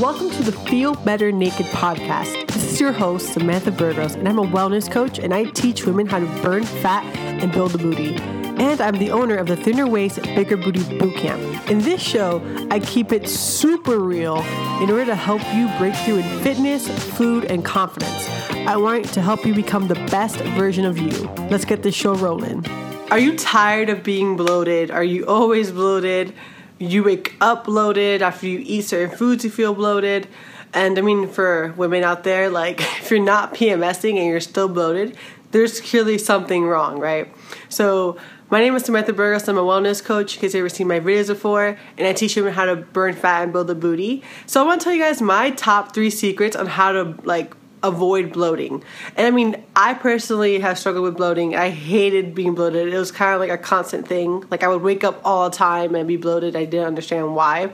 Welcome 0.00 0.30
to 0.30 0.42
the 0.42 0.52
Feel 0.52 0.94
Better 0.94 1.30
Naked 1.30 1.66
podcast. 1.66 2.46
This 2.46 2.72
is 2.72 2.80
your 2.80 2.90
host, 2.90 3.34
Samantha 3.34 3.70
Burgos, 3.70 4.14
and 4.14 4.26
I'm 4.26 4.38
a 4.38 4.46
wellness 4.46 4.90
coach 4.90 5.18
and 5.18 5.34
I 5.34 5.44
teach 5.44 5.84
women 5.84 6.06
how 6.06 6.20
to 6.20 6.42
burn 6.42 6.64
fat 6.64 7.04
and 7.14 7.52
build 7.52 7.74
a 7.74 7.78
booty. 7.78 8.14
And 8.14 8.80
I'm 8.80 8.96
the 8.96 9.10
owner 9.10 9.36
of 9.36 9.46
the 9.46 9.56
Thinner 9.56 9.86
Waist 9.86 10.22
Bigger 10.22 10.56
Booty 10.56 10.80
Bootcamp. 10.80 11.68
In 11.68 11.80
this 11.80 12.00
show, 12.00 12.40
I 12.70 12.80
keep 12.80 13.12
it 13.12 13.28
super 13.28 13.98
real 13.98 14.38
in 14.82 14.90
order 14.90 15.04
to 15.04 15.14
help 15.14 15.42
you 15.52 15.68
break 15.76 15.94
through 15.96 16.20
in 16.20 16.40
fitness, 16.40 16.88
food, 17.18 17.44
and 17.44 17.62
confidence. 17.62 18.26
I 18.66 18.78
want 18.78 19.04
to 19.12 19.20
help 19.20 19.44
you 19.44 19.54
become 19.54 19.88
the 19.88 19.96
best 20.10 20.36
version 20.36 20.86
of 20.86 20.96
you. 20.96 21.28
Let's 21.50 21.66
get 21.66 21.82
this 21.82 21.94
show 21.94 22.14
rolling. 22.14 22.66
Are 23.10 23.18
you 23.18 23.36
tired 23.36 23.90
of 23.90 24.02
being 24.02 24.38
bloated? 24.38 24.90
Are 24.90 25.04
you 25.04 25.26
always 25.26 25.70
bloated? 25.70 26.32
You 26.80 27.04
wake 27.04 27.36
up 27.40 27.64
bloated 27.64 28.22
after 28.22 28.46
you 28.46 28.58
eat 28.64 28.82
certain 28.82 29.14
foods 29.16 29.44
you 29.44 29.50
feel 29.50 29.74
bloated 29.74 30.26
and 30.72 30.98
i 30.98 31.02
mean 31.02 31.28
for 31.28 31.72
women 31.76 32.02
out 32.02 32.24
there 32.24 32.48
like 32.48 32.80
if 33.00 33.10
you're 33.10 33.22
not 33.22 33.54
pmsing 33.54 34.16
and 34.16 34.26
you're 34.26 34.40
still 34.40 34.68
bloated 34.68 35.16
there's 35.52 35.80
clearly 35.80 36.16
something 36.16 36.64
wrong 36.64 36.98
right 36.98 37.32
so 37.68 38.16
my 38.52 38.58
name 38.58 38.74
is 38.74 38.84
Samantha 38.84 39.12
Burgos. 39.12 39.46
I'm 39.48 39.56
a 39.58 39.62
wellness 39.62 40.02
coach 40.02 40.34
in 40.34 40.40
case 40.40 40.54
you've 40.54 40.62
ever 40.62 40.68
seen 40.68 40.88
my 40.88 40.98
videos 40.98 41.28
before, 41.28 41.78
and 41.96 42.08
I 42.08 42.12
teach 42.12 42.34
women 42.34 42.52
how 42.52 42.64
to 42.64 42.74
burn 42.74 43.14
fat 43.14 43.44
and 43.44 43.52
build 43.52 43.70
a 43.70 43.76
booty. 43.76 44.24
So 44.46 44.60
I 44.60 44.66
want 44.66 44.80
to 44.80 44.84
tell 44.84 44.92
you 44.92 45.00
guys 45.00 45.22
my 45.22 45.50
top 45.50 45.94
three 45.94 46.10
secrets 46.10 46.56
on 46.56 46.66
how 46.66 46.90
to 46.90 47.14
like 47.22 47.54
avoid 47.82 48.32
bloating. 48.32 48.82
And 49.16 49.26
I 49.26 49.30
mean, 49.30 49.62
I 49.74 49.94
personally 49.94 50.60
have 50.60 50.78
struggled 50.78 51.04
with 51.04 51.16
bloating. 51.16 51.56
I 51.56 51.70
hated 51.70 52.34
being 52.34 52.54
bloated. 52.54 52.92
It 52.92 52.98
was 52.98 53.10
kind 53.10 53.34
of 53.34 53.40
like 53.40 53.50
a 53.50 53.58
constant 53.58 54.06
thing. 54.06 54.44
Like 54.50 54.62
I 54.62 54.68
would 54.68 54.82
wake 54.82 55.04
up 55.04 55.20
all 55.24 55.48
the 55.48 55.56
time 55.56 55.94
and 55.94 56.06
be 56.06 56.16
bloated. 56.16 56.56
I 56.56 56.64
didn't 56.64 56.86
understand 56.86 57.34
why. 57.34 57.72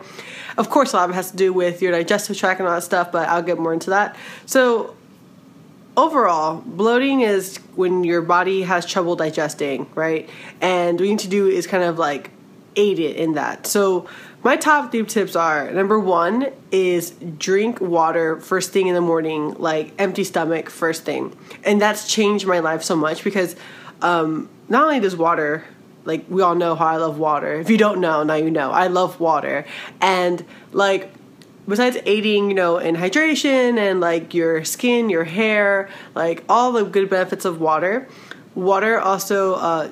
Of 0.56 0.70
course, 0.70 0.92
a 0.92 0.96
lot 0.96 1.04
of 1.04 1.10
it 1.10 1.14
has 1.14 1.30
to 1.32 1.36
do 1.36 1.52
with 1.52 1.82
your 1.82 1.92
digestive 1.92 2.36
tract 2.36 2.60
and 2.60 2.68
all 2.68 2.74
that 2.74 2.82
stuff, 2.82 3.10
but 3.12 3.28
I'll 3.28 3.42
get 3.42 3.58
more 3.58 3.72
into 3.72 3.90
that. 3.90 4.16
So, 4.46 4.94
overall, 5.96 6.62
bloating 6.64 7.20
is 7.22 7.56
when 7.74 8.04
your 8.04 8.22
body 8.22 8.62
has 8.62 8.86
trouble 8.86 9.16
digesting, 9.16 9.88
right? 9.94 10.30
And 10.60 10.98
what 10.98 11.04
you 11.04 11.10
need 11.10 11.20
to 11.20 11.28
do 11.28 11.48
is 11.48 11.66
kind 11.66 11.84
of 11.84 11.98
like 11.98 12.30
aid 12.76 12.98
it 12.98 13.16
in 13.16 13.34
that. 13.34 13.66
So, 13.66 14.08
my 14.42 14.56
top 14.56 14.92
three 14.92 15.04
tips 15.04 15.34
are 15.34 15.70
number 15.72 15.98
one 15.98 16.52
is 16.70 17.10
drink 17.10 17.80
water 17.80 18.38
first 18.40 18.72
thing 18.72 18.86
in 18.86 18.94
the 18.94 19.00
morning, 19.00 19.54
like 19.54 19.92
empty 19.98 20.22
stomach 20.22 20.70
first 20.70 21.04
thing. 21.04 21.36
And 21.64 21.80
that's 21.80 22.06
changed 22.06 22.46
my 22.46 22.60
life 22.60 22.84
so 22.84 22.94
much 22.94 23.24
because 23.24 23.56
um, 24.02 24.48
not 24.68 24.84
only 24.84 25.00
does 25.00 25.16
water, 25.16 25.64
like 26.04 26.26
we 26.28 26.42
all 26.42 26.54
know 26.54 26.76
how 26.76 26.86
I 26.86 26.96
love 26.96 27.18
water. 27.18 27.58
If 27.58 27.70
you 27.70 27.76
don't 27.76 28.00
know, 28.00 28.22
now 28.22 28.34
you 28.34 28.50
know. 28.50 28.70
I 28.70 28.86
love 28.86 29.18
water. 29.18 29.66
And 30.00 30.44
like 30.70 31.10
besides 31.68 31.96
aiding, 32.06 32.48
you 32.48 32.54
know, 32.54 32.78
in 32.78 32.94
hydration 32.94 33.78
and 33.78 34.00
like 34.00 34.34
your 34.34 34.64
skin, 34.64 35.10
your 35.10 35.24
hair, 35.24 35.88
like 36.14 36.44
all 36.48 36.72
the 36.72 36.84
good 36.84 37.10
benefits 37.10 37.44
of 37.44 37.60
water, 37.60 38.08
water 38.54 39.00
also 39.00 39.54
uh, 39.54 39.90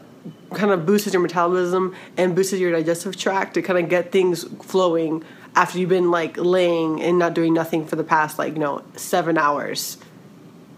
kind 0.55 0.70
of 0.70 0.86
boosts 0.86 1.12
your 1.12 1.22
metabolism 1.22 1.94
and 2.16 2.34
boosts 2.34 2.52
your 2.52 2.72
digestive 2.72 3.16
tract 3.16 3.55
to 3.55 3.62
kind 3.62 3.78
of 3.78 3.88
get 3.88 4.12
things 4.12 4.44
flowing 4.64 5.24
after 5.56 5.78
you've 5.78 5.88
been 5.88 6.10
like 6.10 6.36
laying 6.36 7.02
and 7.02 7.19
not 7.19 7.34
doing 7.34 7.55
nothing 7.55 7.86
for 7.86 7.97
the 7.97 8.05
past 8.05 8.38
like 8.38 8.55
you 8.55 8.58
know 8.58 8.82
seven 8.97 9.38
hours. 9.38 9.98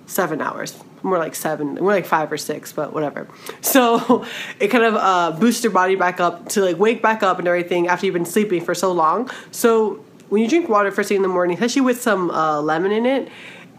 Seven 0.07 0.41
hours. 0.41 0.79
More 1.03 1.19
like 1.19 1.35
seven 1.35 1.75
more 1.75 1.93
like 1.93 2.07
five 2.07 2.31
or 2.31 2.37
six 2.37 2.73
but 2.73 2.93
whatever. 2.93 3.29
So 3.61 4.25
it 4.59 4.69
kind 4.69 4.85
of 4.85 4.95
uh, 4.95 5.33
boosts 5.39 5.63
your 5.63 5.73
body 5.73 5.97
back 5.97 6.21
up 6.21 6.49
to 6.51 6.63
like 6.63 6.79
wake 6.79 7.03
back 7.03 7.23
up 7.23 7.39
and 7.39 7.47
everything 7.47 7.89
after 7.89 8.07
you've 8.07 8.15
been 8.15 8.25
sleeping 8.25 8.65
for 8.65 8.75
so 8.75 8.93
long. 8.93 9.31
So 9.51 10.05
when 10.29 10.43
you 10.43 10.49
drink 10.49 10.69
water 10.69 10.91
first 10.91 11.09
thing 11.09 11.17
in 11.17 11.23
the 11.23 11.29
morning 11.29 11.57
especially 11.57 11.83
with 11.83 12.01
some 12.01 12.31
uh, 12.31 12.61
lemon 12.61 12.93
in 12.93 13.07
it 13.07 13.29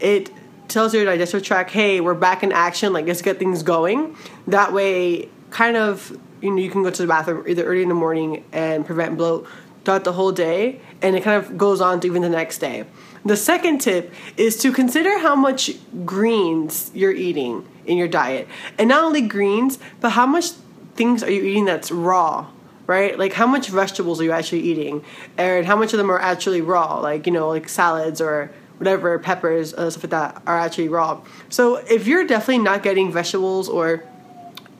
it 0.00 0.30
tells 0.68 0.94
your 0.94 1.04
digestive 1.04 1.42
tract 1.42 1.70
hey 1.70 2.00
we're 2.00 2.14
back 2.14 2.42
in 2.42 2.52
action. 2.52 2.92
Like 2.92 3.06
let's 3.06 3.22
get 3.22 3.38
things 3.38 3.62
going. 3.62 4.16
That 4.46 4.72
way 4.72 5.28
kind 5.50 5.76
of 5.76 6.16
you 6.40 6.50
know 6.50 6.56
you 6.56 6.70
can 6.70 6.82
go 6.82 6.90
to 6.90 7.02
the 7.02 7.08
bathroom 7.08 7.44
either 7.46 7.64
early 7.64 7.82
in 7.82 7.88
the 7.88 7.94
morning 7.94 8.44
and 8.52 8.86
prevent 8.86 9.16
bloat 9.16 9.46
throughout 9.84 10.04
the 10.04 10.12
whole 10.12 10.32
day 10.32 10.80
and 11.02 11.16
it 11.16 11.22
kind 11.22 11.42
of 11.42 11.56
goes 11.56 11.80
on 11.80 12.00
to 12.00 12.06
even 12.06 12.22
the 12.22 12.28
next 12.28 12.58
day. 12.58 12.84
The 13.24 13.36
second 13.36 13.78
tip 13.78 14.12
is 14.36 14.56
to 14.58 14.72
consider 14.72 15.18
how 15.18 15.34
much 15.34 15.72
greens 16.04 16.90
you're 16.94 17.12
eating 17.12 17.66
in 17.86 17.96
your 17.96 18.08
diet. 18.08 18.48
And 18.78 18.88
not 18.88 19.02
only 19.02 19.22
greens 19.22 19.78
but 20.00 20.10
how 20.10 20.26
much 20.26 20.50
things 20.94 21.22
are 21.22 21.30
you 21.30 21.42
eating 21.42 21.64
that's 21.64 21.90
raw 21.90 22.48
right? 22.86 23.18
Like 23.18 23.34
how 23.34 23.46
much 23.46 23.68
vegetables 23.68 24.18
are 24.18 24.24
you 24.24 24.32
actually 24.32 24.62
eating? 24.62 25.04
And 25.36 25.66
how 25.66 25.76
much 25.76 25.92
of 25.92 25.98
them 25.98 26.10
are 26.10 26.18
actually 26.18 26.62
raw 26.62 26.98
like 27.00 27.26
you 27.26 27.32
know 27.32 27.48
like 27.48 27.68
salads 27.68 28.20
or 28.20 28.50
whatever 28.78 29.18
peppers 29.18 29.74
uh, 29.74 29.90
stuff 29.90 30.04
like 30.04 30.10
that 30.10 30.42
are 30.46 30.58
actually 30.58 30.88
raw. 30.88 31.20
So 31.48 31.76
if 31.76 32.06
you're 32.06 32.26
definitely 32.26 32.64
not 32.64 32.82
getting 32.82 33.12
vegetables 33.12 33.68
or 33.68 34.04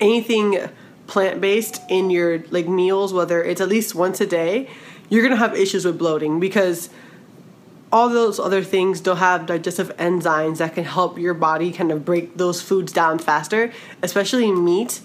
anything 0.01 0.69
plant 1.07 1.41
based 1.41 1.81
in 1.89 2.11
your 2.11 2.41
like 2.51 2.69
meals, 2.69 3.13
whether 3.13 3.43
it's 3.43 3.61
at 3.61 3.69
least 3.69 3.95
once 3.95 4.21
a 4.21 4.27
day, 4.27 4.69
you're 5.09 5.23
gonna 5.23 5.37
have 5.37 5.55
issues 5.55 5.85
with 5.85 5.99
bloating 5.99 6.39
because 6.39 6.91
all 7.91 8.09
those 8.09 8.39
other 8.39 8.63
things 8.63 9.01
don't 9.01 9.17
have 9.17 9.47
digestive 9.47 9.97
enzymes 9.97 10.59
that 10.59 10.75
can 10.75 10.85
help 10.85 11.19
your 11.19 11.35
body 11.35 11.73
kind 11.73 11.91
of 11.91 12.05
break 12.05 12.37
those 12.37 12.61
foods 12.61 12.93
down 12.93 13.19
faster, 13.19 13.73
especially 14.03 14.53
meat. 14.53 15.01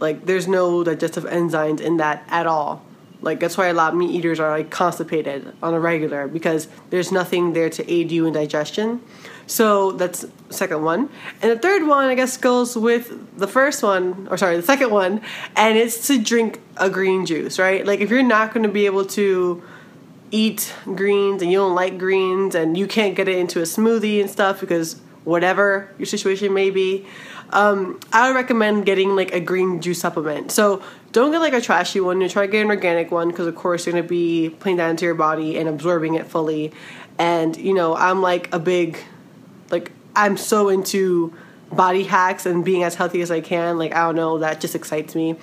Like 0.00 0.26
there's 0.26 0.48
no 0.48 0.82
digestive 0.82 1.24
enzymes 1.24 1.80
in 1.80 1.96
that 1.98 2.24
at 2.28 2.46
all. 2.46 2.84
Like 3.24 3.40
that's 3.40 3.56
why 3.56 3.66
a 3.68 3.74
lot 3.74 3.92
of 3.92 3.98
meat 3.98 4.10
eaters 4.10 4.38
are 4.38 4.50
like 4.50 4.70
constipated 4.70 5.54
on 5.62 5.74
a 5.74 5.80
regular 5.80 6.28
because 6.28 6.68
there's 6.90 7.10
nothing 7.10 7.52
there 7.54 7.70
to 7.70 7.90
aid 7.90 8.12
you 8.12 8.26
in 8.26 8.34
digestion. 8.34 9.02
So 9.46 9.92
that's 9.92 10.24
second 10.50 10.82
one. 10.82 11.10
And 11.42 11.50
the 11.50 11.58
third 11.58 11.86
one, 11.86 12.08
I 12.08 12.14
guess, 12.14 12.36
goes 12.36 12.76
with 12.76 13.38
the 13.38 13.46
first 13.46 13.82
one, 13.82 14.28
or 14.30 14.36
sorry, 14.36 14.56
the 14.56 14.62
second 14.62 14.90
one, 14.90 15.20
and 15.56 15.76
it's 15.76 16.06
to 16.06 16.18
drink 16.18 16.60
a 16.76 16.88
green 16.88 17.26
juice, 17.26 17.58
right? 17.58 17.84
Like 17.86 18.00
if 18.00 18.10
you're 18.10 18.22
not 18.22 18.54
going 18.54 18.62
to 18.64 18.72
be 18.72 18.86
able 18.86 19.04
to 19.06 19.62
eat 20.30 20.74
greens 20.84 21.42
and 21.42 21.52
you 21.52 21.58
don't 21.58 21.74
like 21.74 21.98
greens 21.98 22.54
and 22.54 22.76
you 22.76 22.86
can't 22.86 23.14
get 23.14 23.28
it 23.28 23.38
into 23.38 23.60
a 23.60 23.62
smoothie 23.62 24.20
and 24.20 24.28
stuff 24.28 24.60
because 24.60 25.00
whatever 25.24 25.90
your 25.98 26.06
situation 26.06 26.52
may 26.52 26.70
be, 26.70 27.06
um, 27.50 28.00
I 28.12 28.28
would 28.28 28.36
recommend 28.36 28.86
getting 28.86 29.16
like 29.16 29.32
a 29.32 29.40
green 29.40 29.80
juice 29.80 30.00
supplement. 30.00 30.50
So 30.50 30.82
don't 31.12 31.30
get 31.30 31.38
like 31.38 31.52
a 31.52 31.60
trashy 31.60 32.00
one. 32.00 32.20
You 32.20 32.28
try 32.28 32.46
to 32.46 32.52
get 32.52 32.62
an 32.62 32.70
organic 32.70 33.10
one 33.10 33.28
because 33.28 33.46
of 33.46 33.54
course 33.54 33.86
you're 33.86 33.92
gonna 33.92 34.06
be 34.06 34.54
putting 34.60 34.76
that 34.76 34.90
into 34.90 35.04
your 35.04 35.14
body 35.14 35.58
and 35.58 35.68
absorbing 35.68 36.14
it 36.14 36.26
fully. 36.26 36.72
And 37.18 37.56
you 37.56 37.74
know, 37.74 37.94
I'm 37.94 38.20
like 38.22 38.52
a 38.52 38.58
big 38.58 38.98
like 39.70 39.92
I'm 40.16 40.36
so 40.36 40.68
into 40.68 41.34
body 41.72 42.04
hacks 42.04 42.46
and 42.46 42.64
being 42.64 42.82
as 42.82 42.94
healthy 42.94 43.20
as 43.22 43.30
I 43.30 43.40
can. 43.40 43.78
Like 43.78 43.94
I 43.94 44.02
don't 44.06 44.16
know, 44.16 44.38
that 44.38 44.60
just 44.60 44.74
excites 44.74 45.14
me. 45.14 45.36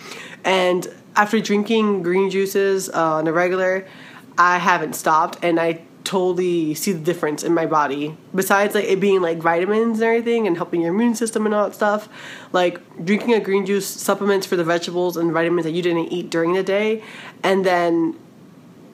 And 0.44 0.88
after 1.16 1.40
drinking 1.40 2.04
green 2.04 2.30
juices 2.30 2.90
uh, 2.90 3.16
on 3.16 3.28
a 3.28 3.34
regular, 3.34 3.88
I 4.38 4.58
haven't 4.58 4.94
stopped, 4.94 5.38
and 5.44 5.60
I 5.60 5.82
totally 6.04 6.74
see 6.74 6.92
the 6.92 7.00
difference 7.00 7.44
in 7.44 7.54
my 7.54 7.66
body. 7.66 8.18
Besides 8.34 8.76
like 8.76 8.86
it 8.86 9.00
being 9.00 9.22
like 9.22 9.38
vitamins 9.38 10.00
and 10.00 10.08
everything 10.08 10.48
and 10.48 10.58
helping 10.58 10.82
your 10.82 10.94
immune 10.94 11.16
system 11.16 11.46
and 11.46 11.54
all 11.54 11.66
that 11.66 11.76
stuff, 11.76 12.10
like 12.52 12.80
drinking 13.04 13.34
a 13.34 13.40
green 13.40 13.66
juice 13.66 13.88
supplements 13.88 14.46
for 14.46 14.56
the 14.56 14.64
vegetables 14.64 15.18
and 15.18 15.32
vitamins 15.32 15.66
that 15.66 15.72
you 15.72 15.82
didn't 15.82 16.12
eat 16.12 16.30
during 16.30 16.54
the 16.54 16.64
day, 16.64 17.04
and 17.44 17.66
then 17.66 18.18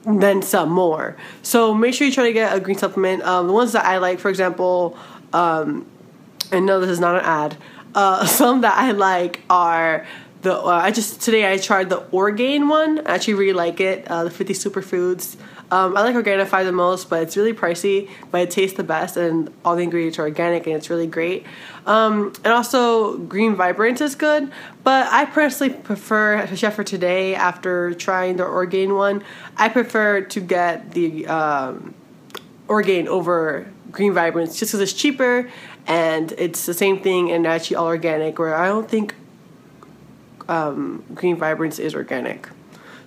then 0.06 0.41
some 0.41 0.69
more. 0.69 1.18
So 1.41 1.73
make 1.73 1.94
sure 1.94 2.07
you 2.07 2.13
try 2.13 2.25
to 2.25 2.34
get 2.34 2.56
a 2.56 2.59
green 2.59 2.78
supplement. 2.78 3.24
Um, 3.24 3.47
the 3.47 3.53
ones 3.53 3.74
that 3.74 3.85
I 3.85 3.97
like, 3.97 4.19
for 4.19 4.29
example, 4.29 4.97
um, 5.34 5.85
and 6.51 6.66
no, 6.66 6.79
this 6.79 6.89
is 6.89 7.00
not 7.00 7.16
an 7.16 7.25
ad. 7.25 7.57
Uh, 7.94 8.25
some 8.39 8.62
that 8.62 8.78
I 8.78 8.91
like 8.91 9.41
are 9.50 10.06
the. 10.41 10.56
Uh, 10.56 10.68
I 10.68 10.91
just 10.91 11.22
today 11.22 11.51
I 11.51 11.57
tried 11.57 11.89
the 11.89 11.97
Orgain 12.12 12.69
one. 12.69 13.00
I 13.06 13.16
actually 13.16 13.35
really 13.35 13.53
like 13.53 13.80
it. 13.80 14.07
Uh, 14.07 14.24
the 14.24 14.31
50 14.31 14.53
superfoods. 14.53 15.36
Um, 15.69 15.97
I 15.97 16.01
like 16.01 16.15
Organifi 16.15 16.63
the 16.63 16.71
most, 16.71 17.09
but 17.09 17.23
it's 17.23 17.35
really 17.35 17.53
pricey, 17.53 18.09
but 18.31 18.41
it 18.41 18.51
tastes 18.51 18.77
the 18.77 18.83
best, 18.83 19.17
and 19.17 19.51
all 19.65 19.75
the 19.75 19.83
ingredients 19.83 20.17
are 20.17 20.23
organic, 20.23 20.65
and 20.65 20.75
it's 20.75 20.89
really 20.89 21.07
great. 21.07 21.45
Um, 21.85 22.31
and 22.45 22.53
also, 22.53 23.17
Green 23.17 23.55
Vibrance 23.55 23.99
is 23.99 24.15
good, 24.15 24.49
but 24.83 25.07
I 25.11 25.25
personally 25.25 25.73
prefer, 25.73 26.35
especially 26.35 26.71
for 26.71 26.83
today, 26.85 27.35
after 27.35 27.93
trying 27.93 28.37
the 28.37 28.45
Orgain 28.45 28.95
one, 28.95 29.23
I 29.57 29.67
prefer 29.67 30.21
to 30.21 30.39
get 30.39 30.91
the 30.91 31.27
um, 31.27 31.93
Orgain 32.69 33.09
over 33.09 33.67
Green 33.91 34.13
Vibrance 34.13 34.57
just 34.57 34.71
because 34.71 34.81
it's 34.81 34.93
cheaper 34.93 35.49
and 35.85 36.33
it's 36.37 36.65
the 36.65 36.73
same 36.73 37.01
thing 37.01 37.31
and 37.31 37.45
actually 37.47 37.77
all 37.77 37.87
organic. 37.87 38.39
Where 38.39 38.55
I 38.55 38.67
don't 38.67 38.89
think 38.89 39.15
um, 40.47 41.03
Green 41.13 41.35
Vibrance 41.35 41.79
is 41.79 41.95
organic. 41.95 42.49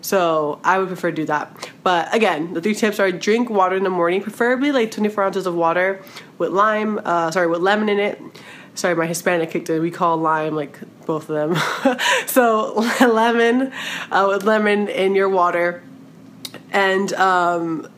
So 0.01 0.61
I 0.65 0.79
would 0.79 0.89
prefer 0.89 1.11
to 1.11 1.17
do 1.17 1.25
that. 1.27 1.70
But 1.83 2.15
again, 2.15 2.53
the 2.53 2.61
three 2.61 2.75
tips 2.75 3.01
are 3.01 3.11
drink 3.11 3.49
water 3.49 3.77
in 3.77 3.85
the 3.85 3.91
morning, 3.91 4.23
preferably 4.23 4.73
like 4.73 4.91
24 4.91 5.25
ounces 5.25 5.47
of 5.47 5.55
water 5.55 6.03
with 6.39 6.51
lime, 6.51 7.01
uh, 7.05 7.31
sorry, 7.31 7.47
with 7.47 7.61
lemon 7.61 7.89
in 7.89 7.99
it. 7.99 8.21
Sorry, 8.75 8.95
my 8.95 9.07
Hispanic 9.07 9.51
kicked 9.51 9.71
in. 9.71 9.81
We 9.83 9.91
call 9.91 10.17
lime 10.17 10.55
like 10.55 10.79
both 11.07 11.29
of 11.31 11.37
them. 11.37 11.99
so 12.27 12.75
lemon, 13.01 13.73
uh, 14.11 14.27
with 14.29 14.45
lemon 14.45 14.89
in 14.89 15.15
your 15.15 15.29
water, 15.29 15.83
and 16.71 17.13
um, 17.15 17.89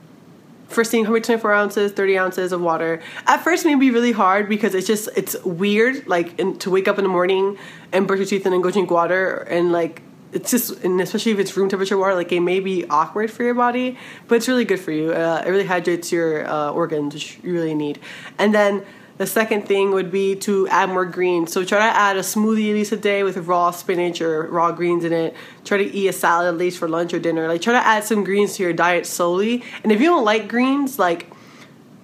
first 0.69 0.91
thing, 0.91 1.05
how 1.05 1.13
many 1.13 1.23
24 1.23 1.53
ounces, 1.53 1.93
30 1.93 2.19
ounces 2.19 2.53
of 2.53 2.61
water. 2.61 3.03
At 3.27 3.43
first, 3.45 3.65
it 3.65 3.69
may 3.69 3.75
be 3.75 3.91
really 3.91 4.13
hard 4.13 4.49
because 4.49 4.75
it's 4.75 4.87
just 4.87 5.09
it's 5.17 5.43
weird, 5.45 6.07
like 6.07 6.39
in, 6.39 6.59
to 6.61 6.71
wake 6.71 6.89
up 6.89 6.99
in 6.99 7.05
the 7.05 7.11
morning 7.11 7.59
and 7.93 8.07
brush 8.07 8.19
your 8.19 8.27
teeth 8.27 8.47
and 8.47 8.55
then 8.55 8.61
go 8.61 8.71
drink 8.71 8.91
water 8.91 9.37
and 9.51 9.73
like 9.73 10.03
it's 10.33 10.51
just 10.51 10.83
and 10.85 11.01
especially 11.01 11.33
if 11.33 11.39
it's 11.39 11.57
room 11.57 11.69
temperature 11.69 11.97
water 11.97 12.15
like 12.15 12.33
it 12.33 12.41
may 12.41 12.61
be 12.61 12.87
awkward 12.89 13.31
for 13.31 13.43
your 13.45 13.55
body 13.55 13.99
but 14.29 14.37
it's 14.37 14.49
really 14.49 14.65
good 14.65 14.81
for 14.81 14.93
you 14.93 15.13
uh, 15.13 15.43
it 15.47 15.51
really 15.51 15.67
hydrates 15.67 16.11
your 16.11 16.47
uh, 16.49 16.71
organs 16.71 17.15
which 17.15 17.39
you 17.43 17.53
really 17.53 17.75
need 17.75 17.99
and 18.39 18.55
then 18.55 18.85
the 19.19 19.27
second 19.27 19.69
thing 19.69 19.93
would 19.93 20.11
be 20.11 20.35
to 20.35 20.67
add 20.69 20.89
more 20.89 21.05
greens. 21.05 21.53
So 21.53 21.65
try 21.65 21.79
to 21.79 21.97
add 21.97 22.17
a 22.17 22.21
smoothie 22.21 22.71
at 22.71 22.75
least 22.75 22.93
a 22.93 22.97
day 22.97 23.23
with 23.23 23.37
raw 23.37 23.71
spinach 23.71 24.21
or 24.21 24.49
raw 24.49 24.73
greens 24.73 25.05
in 25.05 25.13
it. 25.13 25.37
Try 25.65 25.79
to 25.79 25.85
eat 25.85 26.09
a 26.09 26.13
salad 26.13 26.49
at 26.49 26.59
least 26.59 26.79
for 26.79 26.89
lunch 26.89 27.13
or 27.15 27.19
dinner. 27.19 27.47
Like 27.47 27.61
try 27.61 27.75
to 27.75 27.87
add 27.87 28.05
some 28.05 28.25
greens 28.25 28.57
to 28.57 28.63
your 28.63 28.73
diet 28.73 29.07
slowly. 29.07 29.63
And 29.83 29.93
if 29.93 30.01
you 30.01 30.07
don't 30.07 30.25
like 30.25 30.49
greens, 30.49 30.99
like 30.99 31.31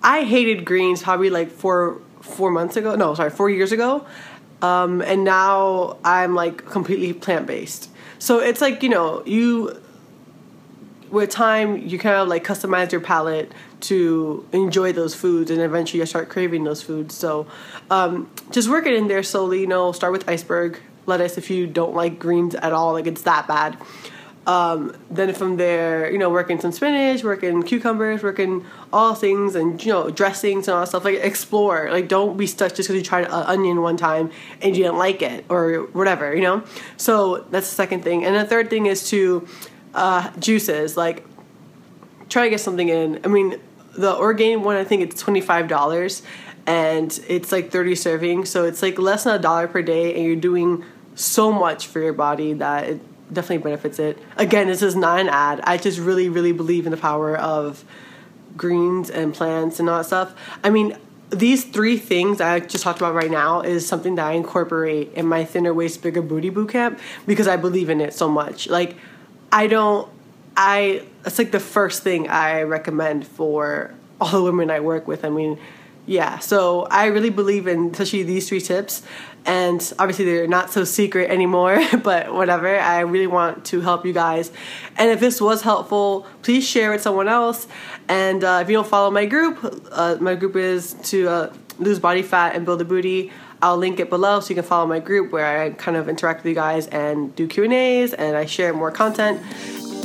I 0.03 0.23
hated 0.23 0.65
greens 0.65 1.03
probably 1.03 1.31
like 1.31 1.51
four 1.51 2.01
four 2.21 2.51
months 2.51 2.77
ago. 2.77 2.95
No, 2.95 3.15
sorry, 3.15 3.31
four 3.31 3.51
years 3.51 3.73
ago. 3.73 4.07
Um, 4.63 5.03
and 5.03 5.25
now 5.25 5.99
I'm 6.05 6.35
like 6.35 6.67
completely 6.67 7.13
plant 7.13 7.47
based. 7.47 7.91
So 8.19 8.41
it's 8.41 8.61
like 8.61 8.83
you 8.83 8.89
know 8.89 9.23
you 9.25 9.81
with 11.11 11.31
time 11.31 11.77
you 11.77 11.99
kind 11.99 12.17
of 12.17 12.29
like 12.29 12.45
customize 12.45 12.93
your 12.93 13.01
palate 13.01 13.53
to 13.81 14.47
enjoy 14.53 14.93
those 14.93 15.15
foods 15.15 15.51
and 15.51 15.61
eventually 15.61 16.01
you 16.01 16.07
start 16.07 16.29
craving 16.29 16.65
those 16.65 16.83
foods 16.83 17.15
so 17.15 17.47
um, 17.91 18.31
just 18.51 18.69
work 18.69 18.87
it 18.87 18.93
in 18.93 19.09
there 19.09 19.23
slowly 19.23 19.61
you 19.61 19.67
know 19.67 19.93
start 19.93 20.13
with 20.13 20.29
iceberg 20.29 20.79
lettuce 21.07 21.39
if 21.39 21.49
you 21.51 21.67
don't 21.67 21.95
like 21.95 22.19
greens 22.19 22.55
at 22.57 22.73
all 22.73 22.93
like 22.93 23.07
it's 23.07 23.23
that 23.23 23.47
bad 23.47 23.79
um, 24.49 24.97
then 25.11 25.33
from 25.35 25.57
there 25.57 26.11
you 26.11 26.19
know 26.19 26.31
working 26.31 26.59
some 26.61 26.73
spinach 26.73 27.23
working 27.23 27.63
cucumbers 27.63 28.23
working 28.23 28.65
all 28.93 29.15
things 29.15 29.55
and 29.55 29.85
you 29.85 29.93
know 29.93 30.11
dressings 30.11 30.67
and 30.67 30.75
all 30.75 30.81
that 30.81 30.89
stuff 30.89 31.05
like 31.05 31.21
explore 31.21 31.89
like 31.93 32.09
don't 32.09 32.37
be 32.37 32.47
stuck 32.47 32.75
just 32.75 32.89
because 32.89 32.97
you 32.97 33.03
tried 33.03 33.27
an 33.27 33.31
onion 33.31 33.83
one 33.83 33.97
time 33.97 34.31
and 34.63 34.77
you 34.77 34.83
didn't 34.83 34.99
like 34.99 35.23
it 35.23 35.45
or 35.49 35.83
whatever 35.93 36.35
you 36.35 36.43
know 36.43 36.65
so 36.97 37.45
that's 37.51 37.69
the 37.69 37.75
second 37.77 38.03
thing 38.03 38.25
and 38.25 38.35
the 38.35 38.45
third 38.45 38.69
thing 38.69 38.87
is 38.87 39.09
to 39.09 39.47
uh, 39.95 40.31
juices. 40.39 40.97
Like, 40.97 41.25
try 42.29 42.45
to 42.45 42.51
get 42.51 42.61
something 42.61 42.89
in. 42.89 43.21
I 43.25 43.29
mean, 43.29 43.61
the 43.97 44.13
Orgain 44.13 44.63
one, 44.63 44.77
I 44.77 44.85
think 44.85 45.03
it's 45.03 45.21
twenty 45.21 45.41
five 45.41 45.69
dollars, 45.69 46.23
and 46.67 47.19
it's 47.29 47.53
like 47.53 47.71
thirty 47.71 47.95
servings, 47.95 48.49
so 48.49 48.65
it's 48.65 48.83
like 48.83 48.99
less 48.99 49.25
than 49.25 49.35
a 49.35 49.39
dollar 49.39 49.69
per 49.69 49.83
day, 49.83 50.15
and 50.15 50.25
you're 50.25 50.37
doing 50.37 50.85
so 51.15 51.53
much 51.53 51.87
for 51.87 52.01
your 52.01 52.13
body 52.13 52.53
that 52.55 52.99
definitely 53.33 53.63
benefits 53.63 53.99
it. 53.99 54.19
Again, 54.37 54.67
this 54.69 54.83
is 54.83 54.97
not 54.97 55.21
an 55.21 55.29
ad. 55.29 55.61
I 55.65 55.77
just 55.77 55.99
really, 55.99 56.29
really 56.29 56.53
believe 56.53 56.87
in 56.87 56.91
the 56.91 56.97
power 56.97 57.37
of 57.37 57.85
greens 58.57 59.11
and 59.11 59.35
plants 59.35 59.79
and 59.79 59.89
all 59.89 59.99
that 59.99 60.05
stuff. 60.05 60.35
I 60.65 60.71
mean, 60.71 60.97
these 61.31 61.65
three 61.65 61.99
things 61.99 62.41
I 62.41 62.61
just 62.61 62.85
talked 62.85 62.99
about 62.99 63.15
right 63.15 63.31
now 63.31 63.61
is 63.61 63.87
something 63.87 64.15
that 64.15 64.27
I 64.27 64.33
incorporate 64.33 65.13
in 65.13 65.27
my 65.27 65.45
thinner 65.45 65.75
waist, 65.75 66.03
bigger 66.03 66.23
booty 66.23 66.51
boot 66.51 66.71
camp 66.71 66.99
because 67.27 67.47
I 67.47 67.57
believe 67.57 67.91
in 67.91 68.01
it 68.01 68.15
so 68.15 68.29
much. 68.29 68.69
Like 68.69 68.97
I 69.53 69.67
don't. 69.67 70.11
I 70.57 71.05
that's 71.23 71.39
like 71.39 71.53
the 71.53 71.61
first 71.61 72.03
thing 72.03 72.29
I 72.29 72.63
recommend 72.63 73.27
for 73.27 73.95
all 74.21 74.31
the 74.31 74.43
women 74.43 74.71
I 74.71 74.81
work 74.81 75.07
with. 75.07 75.25
I 75.25 75.29
mean, 75.29 75.59
yeah. 76.09 76.39
So 76.39 76.87
I 76.91 77.07
really 77.07 77.31
believe 77.31 77.67
in 77.67 77.91
especially 77.91 78.23
these 78.23 78.49
three 78.49 78.63
tips, 78.63 79.03
and 79.45 79.81
obviously 79.99 80.25
they're 80.25 80.49
not 80.49 80.71
so 80.71 80.85
secret 80.85 81.31
anymore. 81.31 81.79
But 82.03 82.33
whatever. 82.33 82.79
I 82.79 83.01
really 83.01 83.27
want 83.27 83.67
to 83.67 83.81
help 83.83 84.07
you 84.07 84.15
guys, 84.15 84.51
and 84.97 85.11
if 85.11 85.21
this 85.21 85.41
was 85.41 85.63
helpful, 85.63 86.27
please 86.43 86.67
share 86.67 86.91
with 86.91 87.03
someone 87.03 87.29
else. 87.29 87.69
And 88.09 88.43
uh, 88.43 88.61
if 88.63 88.71
you 88.71 88.77
don't 88.77 88.87
follow 88.87 89.11
my 89.11 89.27
group, 89.27 89.59
uh, 89.93 90.17
my 90.21 90.35
group 90.35 90.57
is 90.57 90.95
to 91.11 91.29
uh, 91.29 91.53
lose 91.79 91.99
body 91.99 92.23
fat 92.23 92.57
and 92.57 92.65
build 92.65 92.81
a 92.81 92.85
booty. 92.85 93.31
I'll 93.61 93.77
link 93.77 94.01
it 94.01 94.09
below 94.09 94.41
so 94.41 94.49
you 94.51 94.55
can 94.55 94.65
follow 94.65 94.87
my 94.87 95.01
group 95.01 95.33
where 95.33 95.63
I 95.63 95.71
kind 95.71 95.97
of 95.97 96.09
interact 96.09 96.41
with 96.41 96.51
you 96.51 96.55
guys 96.55 96.87
and 96.87 97.35
do 97.35 97.47
Q 97.47 97.65
and 97.65 97.73
A's 97.75 98.15
and 98.15 98.37
I 98.37 98.47
share 98.47 98.73
more 98.73 98.93
content. 98.93 99.43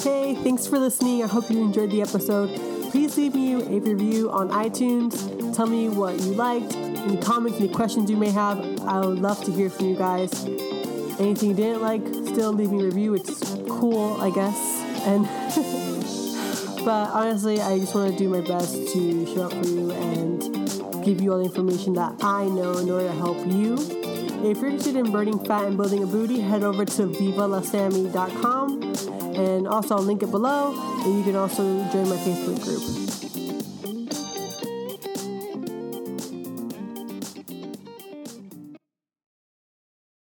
Hey, 0.01 0.35
thanks 0.35 0.67
for 0.67 0.79
listening. 0.79 1.23
I 1.23 1.27
hope 1.27 1.49
you 1.49 1.61
enjoyed 1.61 1.91
the 1.91 2.01
episode. 2.01 2.72
Please 2.93 3.17
leave 3.17 3.33
me 3.33 3.53
a 3.53 3.79
review 3.79 4.29
on 4.29 4.49
iTunes. 4.49 5.55
Tell 5.55 5.65
me 5.65 5.89
what 5.89 6.13
you 6.19 6.35
liked, 6.35 6.75
any 6.75 7.17
comments, 7.17 7.57
any 7.57 7.67
questions 7.67 8.07
you 8.07 8.15
may 8.15 8.29
have. 8.29 8.59
I 8.81 8.99
would 8.99 9.17
love 9.17 9.43
to 9.45 9.51
hear 9.51 9.71
from 9.71 9.87
you 9.87 9.95
guys. 9.95 10.45
Anything 11.19 11.49
you 11.49 11.55
didn't 11.55 11.81
like, 11.81 12.05
still 12.05 12.53
leave 12.53 12.71
me 12.71 12.83
a 12.83 12.85
review. 12.85 13.15
It's 13.15 13.39
cool, 13.67 14.21
I 14.21 14.29
guess. 14.29 14.55
And 15.07 15.25
but 16.85 17.09
honestly, 17.09 17.59
I 17.59 17.79
just 17.79 17.95
want 17.95 18.11
to 18.11 18.15
do 18.15 18.29
my 18.29 18.41
best 18.41 18.75
to 18.75 19.25
show 19.25 19.45
up 19.45 19.53
for 19.53 19.65
you 19.65 19.89
and 19.89 21.03
give 21.03 21.19
you 21.19 21.31
all 21.31 21.39
the 21.39 21.45
information 21.45 21.93
that 21.93 22.23
I 22.23 22.45
know 22.45 22.77
in 22.77 22.91
order 22.91 23.07
to 23.07 23.13
help 23.13 23.39
you. 23.47 24.02
If 24.45 24.57
you're 24.57 24.71
interested 24.71 24.97
in 24.97 25.09
burning 25.09 25.39
fat 25.45 25.67
and 25.67 25.77
building 25.77 26.03
a 26.03 26.05
booty, 26.05 26.41
head 26.41 26.63
over 26.63 26.83
to 26.83 27.03
vivalasami.com 27.03 28.83
and 29.37 29.67
also 29.69 29.95
I'll 29.95 30.03
link 30.03 30.21
it 30.21 30.31
below. 30.31 30.75
And 31.05 31.17
you 31.17 31.23
can 31.23 31.37
also 31.37 31.63
join 31.91 32.09
my 32.09 32.17
Facebook 32.17 32.61
group. 32.61 33.02